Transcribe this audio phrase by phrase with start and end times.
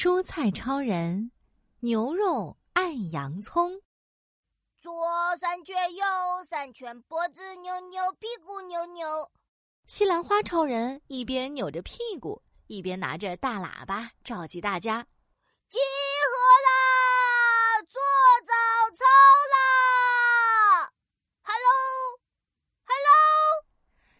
[0.00, 1.32] 蔬菜超人，
[1.80, 3.82] 牛肉爱洋葱。
[4.80, 6.04] 左三圈，右
[6.48, 9.28] 三圈，脖子扭扭，屁股扭扭。
[9.88, 15.04] 西兰花超人一边扭着屁股，一边拿着大喇叭召集大家：
[15.68, 16.36] 集合
[16.68, 17.82] 啦！
[17.88, 18.00] 做
[18.46, 18.54] 早
[18.94, 19.04] 操
[19.52, 20.92] 啦
[21.42, 23.16] ！Hello，Hello！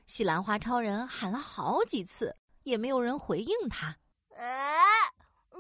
[0.09, 2.35] 西兰花超人喊了好几次，
[2.65, 3.97] 也没有人回应他。
[4.35, 4.75] 哎。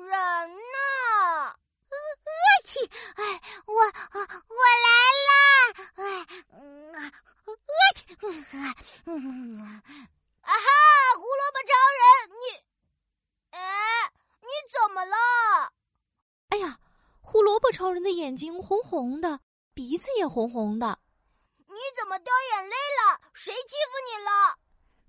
[0.00, 0.16] 人
[0.48, 0.78] 呢？
[1.90, 1.94] 我
[2.64, 2.72] 去！
[3.16, 4.88] 哎，我我我来
[5.28, 5.32] 啦！
[5.94, 7.12] 哎，嗯，
[7.44, 7.56] 我
[7.96, 8.16] 去！
[9.06, 9.82] 嗯，啊
[10.42, 10.68] 哈！
[11.16, 12.04] 胡萝卜超人，
[12.40, 12.44] 你，
[13.50, 13.58] 哎，
[14.40, 15.16] 你怎么了？
[16.50, 16.78] 哎呀，
[17.20, 19.40] 胡萝卜超人的眼睛红红的，
[19.74, 20.98] 鼻子也红红的。
[21.56, 23.20] 你怎么掉眼泪了？
[23.34, 24.58] 谁欺负你了？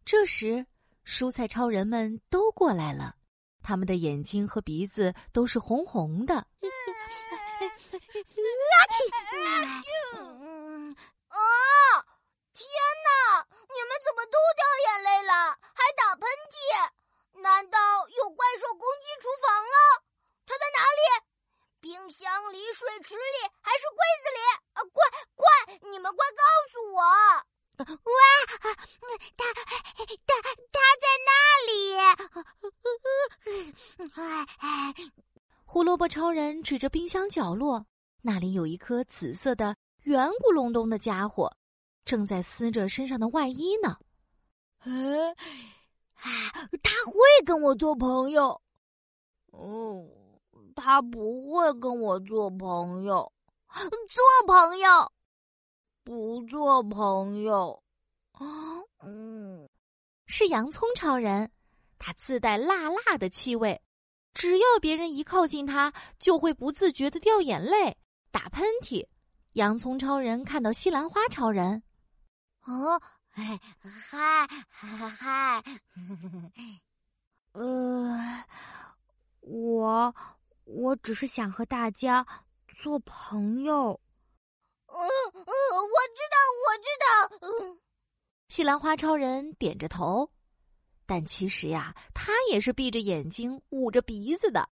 [0.06, 0.66] 这时，
[1.06, 3.16] 蔬菜超人们都过来了。
[3.62, 6.48] 他们的眼睛和鼻子都是红红的。
[11.30, 11.38] 啊！
[12.54, 12.66] 天
[13.06, 13.10] 哪！
[13.70, 15.34] 你们怎么都掉眼泪了？
[15.62, 16.54] 还打喷嚏？
[17.42, 17.78] 难道
[18.10, 20.04] 有怪兽攻击厨房了？
[20.46, 21.02] 它在哪里？
[21.80, 23.22] 冰箱里、水池里，
[23.62, 24.40] 还是柜子里？
[24.74, 24.84] 啊！
[24.92, 24.98] 快
[25.36, 25.46] 快，
[25.90, 26.44] 你们快告
[26.74, 27.02] 诉我！
[27.80, 27.86] 哇！
[29.38, 31.30] 他他他在那
[31.68, 31.72] 里！
[35.64, 37.86] 胡萝卜超人指着冰箱角落，
[38.22, 41.52] 那里有一颗紫色的圆咕隆咚的家伙，
[42.04, 43.98] 正在撕着身上的外衣呢。
[44.80, 46.52] 啊，
[46.84, 47.14] 他会
[47.46, 48.62] 跟我做朋友？
[49.52, 50.08] 哦，
[50.76, 53.32] 他不会跟我做朋友。
[54.08, 55.12] 做朋友，
[56.04, 57.82] 不做朋友。
[58.32, 58.46] 啊
[59.04, 59.70] 嗯，
[60.26, 61.50] 是洋葱超人。
[61.98, 63.82] 他自带辣辣的气味，
[64.34, 67.98] 只要别人一靠近他，就会不自觉的掉眼泪、
[68.32, 69.06] 打喷嚏。
[69.54, 71.82] 洋葱超人看到西兰花超人，
[72.62, 74.48] 哦，嗨嗨
[75.10, 75.64] 嗨，
[77.54, 78.46] 呃，
[79.42, 80.16] 我
[80.66, 82.26] 我只是想和大家
[82.82, 84.00] 做朋友。
[84.88, 85.00] 嗯
[85.34, 87.78] 嗯，我知道，我知道。
[88.48, 90.30] 西兰花超人点着头。
[91.06, 94.70] 但其实呀，他也是闭着眼睛、捂着鼻子的。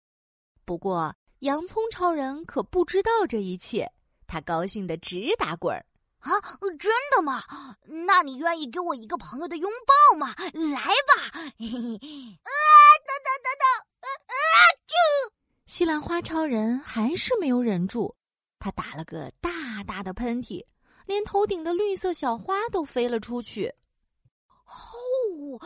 [0.66, 3.92] 不过，洋葱超人可不知道这一切，
[4.26, 5.86] 他高兴的直打滚儿。
[6.20, 6.32] 啊，
[6.80, 7.44] 真的吗？
[7.86, 10.34] 那你愿意给我一个朋友的拥抱吗？
[10.38, 11.24] 来吧！
[11.32, 11.52] 啊， 等
[13.24, 13.66] 等等等，
[14.02, 14.34] 啊啊！
[14.88, 14.96] 就
[15.66, 18.16] 西兰花超人还是没有忍住，
[18.58, 20.66] 他打了个大大的喷嚏，
[21.06, 23.74] 连头顶的绿色小花都飞了出去。
[24.66, 25.62] 哦。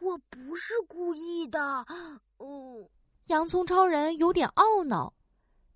[0.00, 1.60] 我不是故意的，
[2.38, 2.88] 哦，
[3.28, 5.12] 洋葱超人有点懊恼。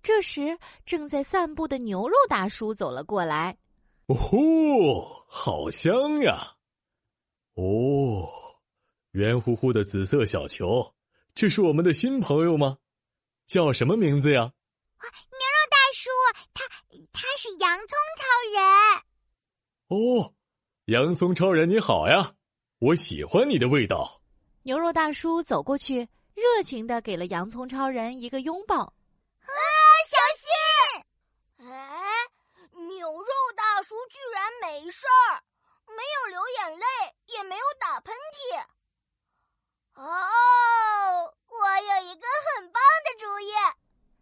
[0.01, 3.57] 这时，正在散步的牛肉大叔走了过来。
[4.07, 6.55] 哦吼，好香呀！
[7.53, 8.27] 哦，
[9.11, 10.93] 圆乎乎的紫色小球，
[11.35, 12.79] 这是我们的新朋友吗？
[13.45, 14.41] 叫什么名字呀？
[14.41, 16.09] 牛肉大叔，
[16.53, 16.65] 他
[17.13, 20.21] 他是洋葱超人。
[20.21, 20.33] 哦，
[20.85, 22.33] 洋葱超人你好呀！
[22.79, 24.21] 我喜欢你的味道。
[24.63, 28.77] 牛肉大叔走过去，热情的给了洋葱超人一个拥抱。
[28.83, 29.53] 啊，
[30.09, 31.69] 小心！
[31.69, 31.75] 哎，
[32.71, 35.43] 牛肉大叔居然没事儿，
[35.87, 36.85] 没有流眼泪，
[37.27, 38.59] 也没有打喷嚏。
[39.95, 41.57] 哦，我
[41.95, 43.51] 有一个很棒的主意！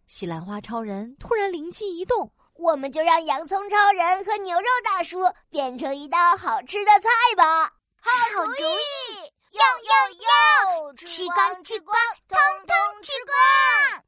[0.08, 7.74] 西兰花超人突然灵机一动，我们就让洋葱超人和牛肉大叔变成一道好吃的菜吧。
[8.02, 9.31] 好主意！
[9.52, 10.94] 哟哟哟！
[10.96, 11.96] 吃光吃光，
[12.28, 14.06] 通通吃光。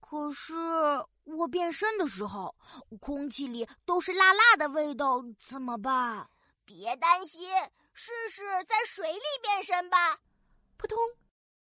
[0.00, 0.54] 可是
[1.24, 2.54] 我变身的时候，
[3.00, 6.28] 空气里都是辣辣的味道，怎么办？
[6.64, 7.48] 别担心，
[7.92, 10.16] 试试在水里变身吧。
[10.76, 10.96] 扑通！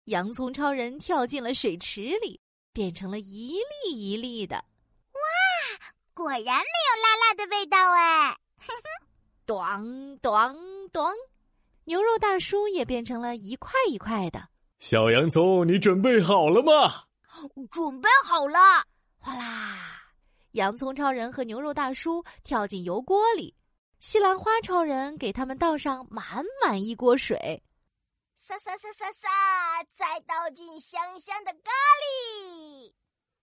[0.05, 2.41] 洋葱超人跳进了水池里，
[2.73, 4.55] 变成了一粒一粒的。
[4.57, 5.21] 哇，
[6.13, 8.37] 果然没有辣辣的味道哎！
[8.59, 9.07] 哼哼。
[9.45, 11.11] 咚咚咚，
[11.85, 14.49] 牛肉大叔也变成了一块一块的。
[14.79, 17.05] 小洋葱，你准备好了吗？
[17.71, 18.59] 准备好了！
[19.19, 19.77] 哗啦，
[20.51, 23.55] 洋葱超人和牛肉大叔跳进油锅里，
[23.99, 27.61] 西兰花超人给他们倒上满满一锅水。
[28.35, 29.29] 撒撒撒撒撒，
[29.93, 31.71] 再倒进香香的咖
[32.01, 32.91] 喱。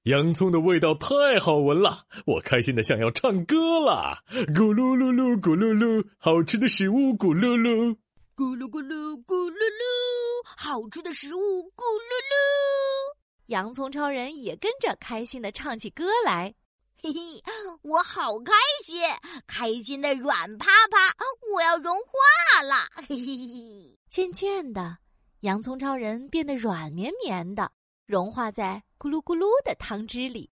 [0.04, 4.18] 洋葱的味道太好闻了，我开心的想要唱歌了。
[4.28, 7.96] 咕噜噜噜，咕噜噜，好吃的食物咕噜噜，
[8.34, 11.38] 咕噜咕噜，咕噜噜，好吃的食物
[11.76, 13.16] 咕噜噜。
[13.46, 16.54] 洋葱超人也跟着开心的唱起歌来。
[17.02, 17.42] 嘿嘿，
[17.82, 18.52] 我好开
[18.86, 19.02] 心，
[19.46, 21.14] 开心的软趴趴，
[21.52, 22.88] 我要融化了。
[23.06, 24.96] 嘿嘿嘿，渐渐的，
[25.40, 27.70] 洋葱超人变得软绵绵的，
[28.06, 30.50] 融化在咕噜咕噜的汤汁里，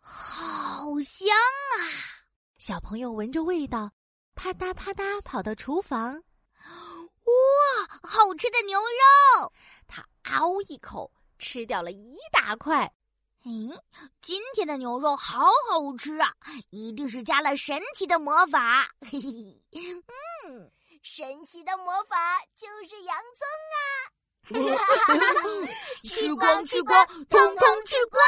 [0.00, 1.28] 好香
[1.78, 1.78] 啊！
[2.58, 3.92] 小朋友闻着味道，
[4.34, 6.20] 啪嗒啪嗒跑到厨房，
[7.30, 9.52] 哇，好吃的牛肉！
[9.86, 12.92] 他嗷一口吃掉了一大块。
[13.44, 13.70] 嗯，
[14.20, 16.34] 今天的牛肉好好吃啊！
[16.70, 18.88] 一定是加了神奇的魔法。
[19.00, 19.62] 嘿嘿，
[20.46, 20.70] 嗯，
[21.02, 23.80] 神奇的魔法就是洋葱啊！
[26.04, 28.20] 吃光吃光，通通吃光！